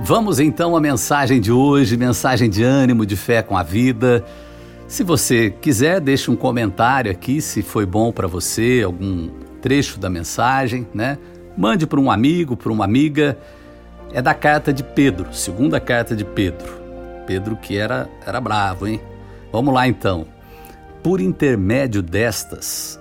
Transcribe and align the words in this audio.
Vamos 0.00 0.38
então 0.38 0.76
à 0.76 0.80
mensagem 0.80 1.40
de 1.40 1.50
hoje, 1.50 1.96
mensagem 1.96 2.48
de 2.48 2.62
ânimo, 2.62 3.04
de 3.04 3.16
fé 3.16 3.42
com 3.42 3.56
a 3.56 3.64
vida. 3.64 4.24
Se 4.86 5.02
você 5.02 5.50
quiser, 5.50 6.00
deixe 6.00 6.30
um 6.30 6.36
comentário 6.36 7.10
aqui 7.10 7.40
se 7.40 7.62
foi 7.62 7.84
bom 7.84 8.12
para 8.12 8.28
você, 8.28 8.82
algum 8.84 9.28
trecho 9.60 9.98
da 9.98 10.08
mensagem, 10.08 10.86
né? 10.94 11.18
Mande 11.56 11.84
para 11.84 11.98
um 11.98 12.12
amigo, 12.12 12.56
para 12.56 12.70
uma 12.70 12.84
amiga. 12.84 13.36
É 14.12 14.22
da 14.22 14.34
carta 14.34 14.72
de 14.72 14.84
Pedro, 14.84 15.34
segunda 15.34 15.80
carta 15.80 16.14
de 16.14 16.24
Pedro. 16.24 16.72
Pedro 17.26 17.56
que 17.56 17.76
era 17.76 18.08
era 18.24 18.40
bravo, 18.40 18.86
hein? 18.86 19.00
Vamos 19.52 19.74
lá 19.74 19.88
então. 19.88 20.26
Por 21.02 21.20
intermédio 21.20 22.02
destas, 22.02 23.00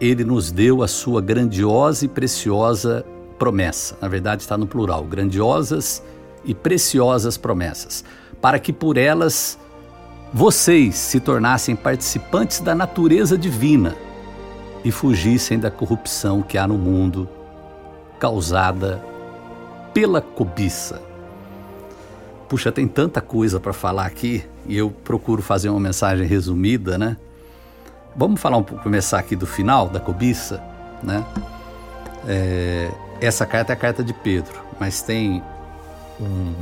ele 0.00 0.24
nos 0.24 0.50
deu 0.50 0.82
a 0.82 0.88
sua 0.88 1.22
grandiosa 1.22 2.04
e 2.04 2.08
preciosa 2.08 3.06
promessa. 3.38 3.96
Na 4.00 4.08
verdade 4.08 4.42
está 4.42 4.58
no 4.58 4.66
plural, 4.66 5.04
grandiosas 5.04 6.02
e 6.02 6.21
preciosas 6.54 7.36
promessas, 7.36 8.04
para 8.40 8.58
que 8.58 8.72
por 8.72 8.96
elas 8.96 9.58
vocês 10.32 10.96
se 10.96 11.20
tornassem 11.20 11.76
participantes 11.76 12.60
da 12.60 12.74
natureza 12.74 13.36
divina 13.36 13.94
e 14.84 14.90
fugissem 14.90 15.58
da 15.58 15.70
corrupção 15.70 16.42
que 16.42 16.56
há 16.56 16.66
no 16.66 16.78
mundo 16.78 17.28
causada 18.18 19.02
pela 19.92 20.20
cobiça. 20.20 21.00
Puxa, 22.48 22.72
tem 22.72 22.88
tanta 22.88 23.20
coisa 23.20 23.60
para 23.60 23.72
falar 23.72 24.06
aqui 24.06 24.44
e 24.66 24.76
eu 24.76 24.90
procuro 24.90 25.42
fazer 25.42 25.68
uma 25.68 25.80
mensagem 25.80 26.26
resumida, 26.26 26.98
né? 26.98 27.16
Vamos 28.14 28.40
falar 28.40 28.58
um 28.58 28.62
pouco, 28.62 28.82
começar 28.82 29.18
aqui 29.18 29.34
do 29.34 29.46
final 29.46 29.88
da 29.88 29.98
cobiça, 29.98 30.62
né? 31.02 31.24
É, 32.26 32.90
essa 33.20 33.46
carta 33.46 33.72
é 33.72 33.74
a 33.74 33.76
carta 33.76 34.04
de 34.04 34.12
Pedro, 34.12 34.60
mas 34.78 35.02
tem 35.02 35.42
um, 36.20 36.54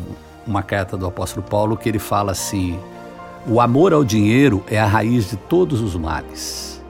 uma 0.46 0.62
carta 0.62 0.96
do 0.96 1.06
apóstolo 1.06 1.44
Paulo 1.46 1.76
que 1.76 1.88
ele 1.88 1.98
fala 1.98 2.32
assim: 2.32 2.78
o 3.46 3.60
amor 3.60 3.92
ao 3.92 4.04
dinheiro 4.04 4.62
é 4.68 4.78
a 4.78 4.86
raiz 4.86 5.30
de 5.30 5.36
todos 5.36 5.80
os 5.80 5.96
males. 5.96 6.82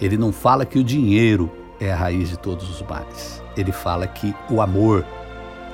Ele 0.00 0.16
não 0.16 0.32
fala 0.32 0.64
que 0.64 0.78
o 0.78 0.84
dinheiro 0.84 1.50
é 1.80 1.92
a 1.92 1.96
raiz 1.96 2.28
de 2.28 2.38
todos 2.38 2.68
os 2.68 2.82
males. 2.82 3.42
Ele 3.56 3.72
fala 3.72 4.06
que 4.06 4.34
o 4.50 4.60
amor, 4.60 5.04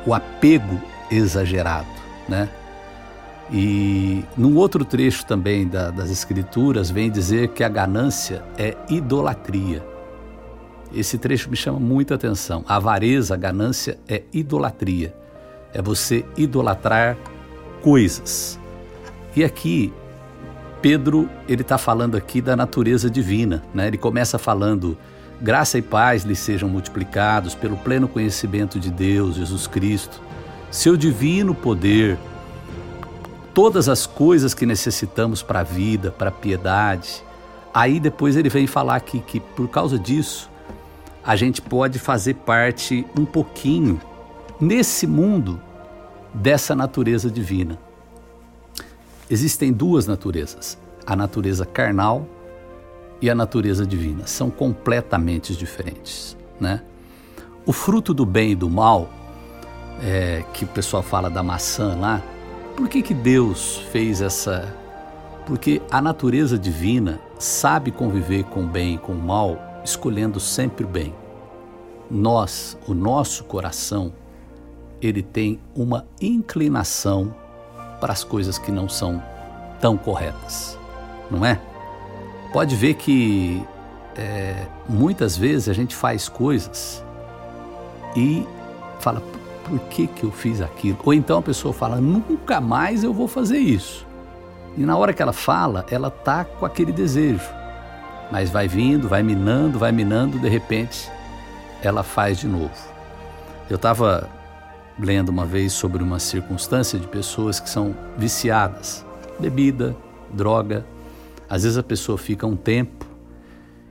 o 0.06 0.14
apego 0.14 0.80
exagerado, 1.10 1.88
né? 2.28 2.48
E 3.52 4.24
num 4.36 4.56
outro 4.56 4.84
trecho 4.84 5.26
também 5.26 5.66
da, 5.66 5.90
das 5.90 6.10
Escrituras 6.10 6.88
vem 6.90 7.10
dizer 7.10 7.48
que 7.48 7.64
a 7.64 7.68
ganância 7.68 8.44
é 8.56 8.76
idolatria. 8.88 9.84
Esse 10.94 11.18
trecho 11.18 11.50
me 11.50 11.56
chama 11.56 11.78
muita 11.78 12.14
atenção. 12.14 12.64
A 12.66 12.76
avareza, 12.76 13.34
a 13.34 13.36
ganância 13.36 13.98
é 14.08 14.22
idolatria 14.32 15.19
é 15.72 15.80
você 15.80 16.24
idolatrar 16.36 17.16
coisas. 17.82 18.58
E 19.34 19.44
aqui 19.44 19.92
Pedro 20.82 21.28
ele 21.46 21.62
está 21.62 21.76
falando 21.76 22.16
aqui 22.16 22.40
da 22.40 22.56
natureza 22.56 23.10
divina, 23.10 23.62
né? 23.74 23.86
Ele 23.86 23.98
começa 23.98 24.38
falando 24.38 24.96
graça 25.40 25.78
e 25.78 25.82
paz 25.82 26.24
lhe 26.24 26.34
sejam 26.34 26.68
multiplicados 26.68 27.54
pelo 27.54 27.76
pleno 27.76 28.08
conhecimento 28.08 28.78
de 28.78 28.90
Deus, 28.90 29.36
Jesus 29.36 29.66
Cristo, 29.66 30.20
seu 30.70 30.96
divino 30.96 31.54
poder, 31.54 32.18
todas 33.54 33.88
as 33.88 34.06
coisas 34.06 34.54
que 34.54 34.66
necessitamos 34.66 35.42
para 35.42 35.60
a 35.60 35.64
vida, 35.64 36.10
para 36.10 36.28
a 36.28 36.32
piedade. 36.32 37.22
Aí 37.72 38.00
depois 38.00 38.36
ele 38.36 38.48
vem 38.48 38.66
falar 38.66 38.96
aqui 38.96 39.20
que 39.20 39.40
por 39.40 39.68
causa 39.68 39.98
disso 39.98 40.50
a 41.24 41.36
gente 41.36 41.60
pode 41.60 41.98
fazer 41.98 42.34
parte 42.34 43.06
um 43.18 43.24
pouquinho 43.24 44.00
nesse 44.60 45.06
mundo 45.06 45.60
dessa 46.34 46.74
natureza 46.74 47.30
divina. 47.30 47.78
Existem 49.28 49.72
duas 49.72 50.06
naturezas: 50.06 50.78
a 51.06 51.16
natureza 51.16 51.64
carnal 51.64 52.26
e 53.20 53.30
a 53.30 53.34
natureza 53.34 53.86
divina. 53.86 54.26
São 54.26 54.50
completamente 54.50 55.54
diferentes, 55.54 56.36
né? 56.58 56.82
O 57.66 57.72
fruto 57.72 58.12
do 58.12 58.26
bem 58.26 58.52
e 58.52 58.54
do 58.54 58.68
mal, 58.68 59.08
é, 60.02 60.44
que 60.52 60.64
o 60.64 60.68
pessoal 60.68 61.02
fala 61.02 61.28
da 61.28 61.42
maçã 61.42 61.94
lá, 61.94 62.22
por 62.76 62.88
que, 62.88 63.02
que 63.02 63.14
Deus 63.14 63.76
fez 63.92 64.22
essa? 64.22 64.74
Porque 65.46 65.82
a 65.90 66.00
natureza 66.00 66.58
divina 66.58 67.20
sabe 67.38 67.90
conviver 67.90 68.44
com 68.44 68.64
o 68.64 68.66
bem 68.66 68.94
e 68.94 68.98
com 68.98 69.12
o 69.12 69.22
mal, 69.22 69.58
escolhendo 69.84 70.40
sempre 70.40 70.84
o 70.84 70.88
bem. 70.88 71.14
Nós, 72.10 72.76
o 72.86 72.94
nosso 72.94 73.44
coração, 73.44 74.12
ele 75.00 75.22
tem 75.22 75.60
uma 75.74 76.06
inclinação 76.20 77.34
para 78.00 78.12
as 78.12 78.24
coisas 78.24 78.58
que 78.58 78.70
não 78.70 78.88
são 78.88 79.22
tão 79.80 79.96
corretas, 79.96 80.78
não 81.30 81.44
é? 81.44 81.60
Pode 82.52 82.74
ver 82.74 82.94
que 82.94 83.62
é, 84.16 84.66
muitas 84.88 85.36
vezes 85.36 85.68
a 85.68 85.72
gente 85.72 85.94
faz 85.94 86.28
coisas 86.28 87.04
e 88.16 88.46
fala, 88.98 89.22
por 89.64 89.78
que, 89.88 90.06
que 90.06 90.24
eu 90.24 90.32
fiz 90.32 90.60
aquilo? 90.60 90.98
Ou 91.04 91.14
então 91.14 91.38
a 91.38 91.42
pessoa 91.42 91.72
fala, 91.72 91.96
nunca 91.96 92.60
mais 92.60 93.04
eu 93.04 93.14
vou 93.14 93.28
fazer 93.28 93.58
isso. 93.58 94.06
E 94.76 94.80
na 94.80 94.96
hora 94.96 95.12
que 95.12 95.22
ela 95.22 95.32
fala, 95.32 95.86
ela 95.90 96.10
tá 96.10 96.44
com 96.44 96.66
aquele 96.66 96.92
desejo. 96.92 97.48
Mas 98.30 98.50
vai 98.50 98.68
vindo, 98.68 99.08
vai 99.08 99.22
minando, 99.22 99.78
vai 99.78 99.92
minando, 99.92 100.38
de 100.38 100.48
repente 100.48 101.10
ela 101.82 102.02
faz 102.02 102.38
de 102.38 102.46
novo. 102.46 102.70
Eu 103.68 103.76
estava 103.76 104.28
lendo 105.00 105.30
uma 105.30 105.46
vez 105.46 105.72
sobre 105.72 106.02
uma 106.02 106.18
circunstância 106.18 106.98
de 106.98 107.06
pessoas 107.06 107.58
que 107.58 107.68
são 107.68 107.94
viciadas, 108.16 109.04
bebida, 109.38 109.96
droga. 110.32 110.84
Às 111.48 111.62
vezes 111.62 111.78
a 111.78 111.82
pessoa 111.82 112.16
fica 112.18 112.46
um 112.46 112.56
tempo 112.56 113.06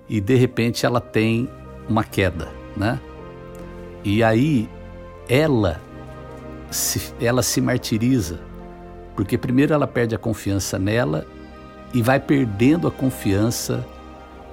e 0.07 0.21
de 0.21 0.35
repente 0.35 0.85
ela 0.85 1.01
tem 1.01 1.49
uma 1.87 2.03
queda, 2.03 2.47
né? 2.75 2.99
E 4.03 4.23
aí 4.23 4.69
ela 5.27 5.81
se, 6.71 7.13
ela 7.19 7.41
se 7.43 7.59
martiriza, 7.59 8.39
porque 9.15 9.37
primeiro 9.37 9.73
ela 9.73 9.87
perde 9.87 10.15
a 10.15 10.17
confiança 10.17 10.79
nela 10.79 11.25
e 11.93 12.01
vai 12.01 12.19
perdendo 12.19 12.87
a 12.87 12.91
confiança 12.91 13.85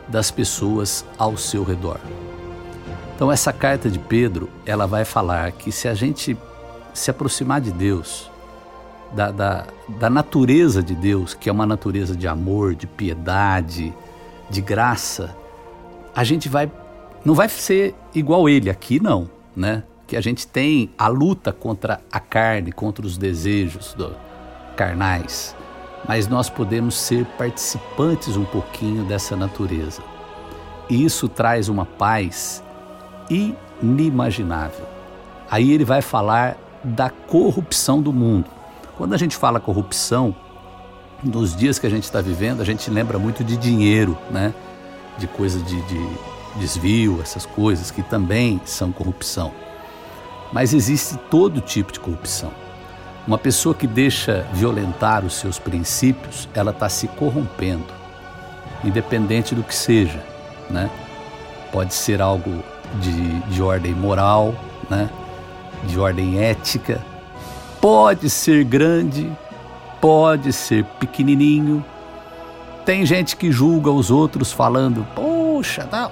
das 0.08 0.30
pessoas 0.30 1.04
ao 1.18 1.36
seu 1.36 1.62
redor. 1.62 2.00
Então 3.16 3.32
essa 3.32 3.50
carta 3.50 3.88
de 3.88 3.98
Pedro, 3.98 4.50
ela 4.66 4.86
vai 4.86 5.02
falar 5.02 5.50
que 5.52 5.72
se 5.72 5.88
a 5.88 5.94
gente 5.94 6.36
se 6.92 7.10
aproximar 7.10 7.62
de 7.62 7.72
Deus, 7.72 8.30
da, 9.14 9.30
da, 9.30 9.66
da 9.88 10.10
natureza 10.10 10.82
de 10.82 10.94
Deus, 10.94 11.32
que 11.32 11.48
é 11.48 11.52
uma 11.52 11.64
natureza 11.64 12.14
de 12.14 12.28
amor, 12.28 12.74
de 12.74 12.86
piedade, 12.86 13.94
de 14.50 14.60
graça, 14.60 15.34
a 16.14 16.22
gente 16.24 16.46
vai 16.46 16.70
não 17.24 17.34
vai 17.34 17.48
ser 17.48 17.94
igual 18.14 18.50
ele 18.50 18.68
aqui 18.68 19.00
não, 19.00 19.30
né? 19.56 19.82
Que 20.06 20.14
a 20.14 20.20
gente 20.20 20.46
tem 20.46 20.90
a 20.98 21.08
luta 21.08 21.52
contra 21.52 22.00
a 22.12 22.20
carne, 22.20 22.70
contra 22.70 23.04
os 23.04 23.16
desejos 23.16 23.94
do, 23.94 24.14
carnais, 24.76 25.56
mas 26.06 26.28
nós 26.28 26.50
podemos 26.50 26.94
ser 26.94 27.24
participantes 27.38 28.36
um 28.36 28.44
pouquinho 28.44 29.04
dessa 29.04 29.34
natureza. 29.34 30.02
E 30.88 31.02
isso 31.02 31.28
traz 31.28 31.70
uma 31.70 31.86
paz 31.86 32.62
inimaginável. 33.30 34.86
Aí 35.50 35.72
ele 35.72 35.84
vai 35.84 36.02
falar 36.02 36.56
da 36.82 37.10
corrupção 37.10 38.00
do 38.00 38.12
mundo. 38.12 38.46
Quando 38.96 39.14
a 39.14 39.16
gente 39.16 39.36
fala 39.36 39.60
corrupção, 39.60 40.34
nos 41.22 41.54
dias 41.54 41.78
que 41.78 41.86
a 41.86 41.90
gente 41.90 42.04
está 42.04 42.20
vivendo, 42.20 42.60
a 42.60 42.64
gente 42.64 42.90
lembra 42.90 43.18
muito 43.18 43.42
de 43.42 43.56
dinheiro, 43.56 44.16
né? 44.30 44.54
De 45.18 45.26
coisa 45.26 45.58
de, 45.60 45.80
de 45.82 46.08
desvio, 46.56 47.20
essas 47.22 47.46
coisas 47.46 47.90
que 47.90 48.02
também 48.02 48.60
são 48.64 48.92
corrupção. 48.92 49.52
Mas 50.52 50.72
existe 50.72 51.16
todo 51.30 51.60
tipo 51.60 51.92
de 51.92 52.00
corrupção. 52.00 52.50
Uma 53.26 53.38
pessoa 53.38 53.74
que 53.74 53.86
deixa 53.86 54.46
violentar 54.52 55.24
os 55.24 55.34
seus 55.34 55.58
princípios, 55.58 56.48
ela 56.54 56.70
está 56.70 56.88
se 56.88 57.08
corrompendo, 57.08 57.86
independente 58.84 59.54
do 59.54 59.64
que 59.64 59.74
seja, 59.74 60.22
né? 60.70 60.88
Pode 61.72 61.92
ser 61.92 62.22
algo 62.22 62.62
de, 63.00 63.40
de 63.40 63.62
ordem 63.62 63.94
moral, 63.94 64.54
né? 64.88 65.10
de 65.84 65.98
ordem 65.98 66.42
ética. 66.42 67.04
Pode 67.80 68.28
ser 68.30 68.64
grande, 68.64 69.30
pode 70.00 70.52
ser 70.52 70.84
pequenininho. 70.98 71.84
Tem 72.84 73.04
gente 73.04 73.36
que 73.36 73.50
julga 73.50 73.90
os 73.90 74.10
outros 74.10 74.52
falando, 74.52 75.06
poxa, 75.14 75.88
não. 75.90 76.10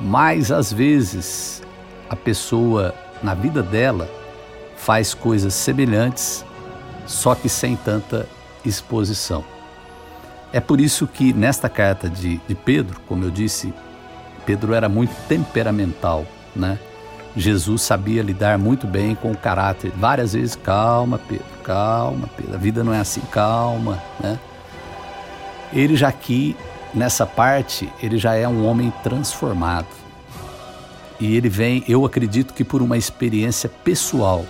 Mas 0.00 0.50
às 0.50 0.72
vezes 0.72 1.62
a 2.08 2.16
pessoa, 2.16 2.94
na 3.22 3.34
vida 3.34 3.62
dela, 3.62 4.08
faz 4.76 5.14
coisas 5.14 5.54
semelhantes, 5.54 6.44
só 7.06 7.34
que 7.34 7.48
sem 7.48 7.76
tanta 7.76 8.28
exposição. 8.64 9.44
É 10.52 10.60
por 10.60 10.80
isso 10.80 11.06
que 11.06 11.32
nesta 11.32 11.68
carta 11.68 12.08
de, 12.08 12.40
de 12.46 12.54
Pedro, 12.54 13.00
como 13.08 13.24
eu 13.24 13.30
disse, 13.30 13.72
Pedro 14.46 14.72
era 14.72 14.88
muito 14.88 15.12
temperamental, 15.26 16.24
né? 16.54 16.78
Jesus 17.36 17.82
sabia 17.82 18.22
lidar 18.22 18.56
muito 18.56 18.86
bem 18.86 19.14
com 19.14 19.30
o 19.32 19.36
caráter. 19.36 19.92
Várias 19.94 20.32
vezes, 20.32 20.56
calma, 20.56 21.18
Pedro, 21.18 21.44
calma, 21.62 22.30
Pedro. 22.34 22.54
A 22.54 22.58
vida 22.58 22.82
não 22.82 22.94
é 22.94 23.00
assim, 23.00 23.20
calma, 23.30 24.02
né? 24.18 24.38
Ele 25.72 25.96
já 25.96 26.08
aqui, 26.08 26.56
nessa 26.94 27.26
parte, 27.26 27.92
ele 28.02 28.16
já 28.16 28.34
é 28.34 28.48
um 28.48 28.64
homem 28.64 28.90
transformado. 29.02 29.88
E 31.20 31.36
ele 31.36 31.48
vem, 31.48 31.84
eu 31.86 32.06
acredito 32.06 32.54
que 32.54 32.64
por 32.64 32.80
uma 32.80 32.96
experiência 32.96 33.68
pessoal. 33.68 34.46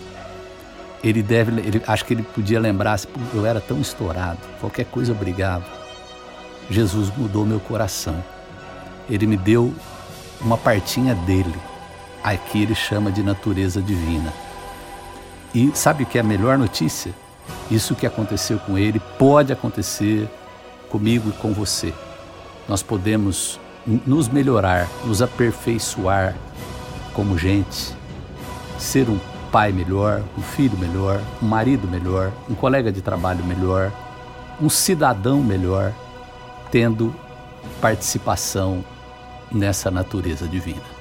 Ele 1.02 1.22
deve, 1.22 1.60
ele, 1.60 1.82
acho 1.86 2.04
que 2.04 2.14
ele 2.14 2.22
podia 2.22 2.60
lembrar, 2.60 3.00
eu 3.34 3.46
era 3.46 3.60
tão 3.60 3.80
estourado, 3.80 4.38
qualquer 4.60 4.84
coisa 4.86 5.12
eu 5.12 5.16
brigava. 5.16 5.64
Jesus 6.70 7.12
mudou 7.16 7.44
meu 7.44 7.60
coração. 7.60 8.22
Ele 9.08 9.26
me 9.26 9.36
deu 9.36 9.74
uma 10.40 10.58
partinha 10.58 11.14
dele 11.14 11.54
aqui 12.32 12.62
ele 12.62 12.74
chama 12.74 13.12
de 13.12 13.22
natureza 13.22 13.80
divina. 13.80 14.32
E 15.54 15.70
sabe 15.74 16.02
o 16.02 16.06
que 16.06 16.18
é 16.18 16.20
a 16.20 16.24
melhor 16.24 16.58
notícia? 16.58 17.14
Isso 17.70 17.94
que 17.94 18.04
aconteceu 18.04 18.58
com 18.58 18.76
ele 18.76 19.00
pode 19.18 19.52
acontecer 19.52 20.28
comigo 20.90 21.30
e 21.30 21.32
com 21.32 21.52
você. 21.52 21.94
Nós 22.68 22.82
podemos 22.82 23.60
nos 23.86 24.28
melhorar, 24.28 24.88
nos 25.04 25.22
aperfeiçoar 25.22 26.34
como 27.14 27.38
gente, 27.38 27.94
ser 28.76 29.08
um 29.08 29.18
pai 29.52 29.70
melhor, 29.70 30.22
um 30.36 30.42
filho 30.42 30.76
melhor, 30.76 31.20
um 31.40 31.46
marido 31.46 31.86
melhor, 31.86 32.32
um 32.50 32.54
colega 32.54 32.90
de 32.90 33.00
trabalho 33.00 33.44
melhor, 33.44 33.92
um 34.60 34.68
cidadão 34.68 35.42
melhor, 35.42 35.92
tendo 36.72 37.14
participação 37.80 38.84
nessa 39.52 39.90
natureza 39.90 40.46
divina 40.46 40.96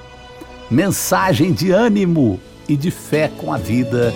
mensagem 0.70 1.54
de 1.54 1.72
ânimo 1.72 2.40
e 2.68 2.76
de 2.76 2.90
fé 2.90 3.30
com 3.38 3.54
a 3.54 3.58
vida 3.58 4.14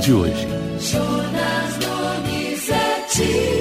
de 0.00 0.12
hoje. 0.12 0.46
Jonas 0.80 1.76
Donizete. 1.78 3.57